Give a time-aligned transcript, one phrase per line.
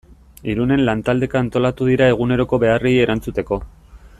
[0.53, 3.61] Irunen lantaldeka antolatu dira eguneroko beharrei erantzuteko.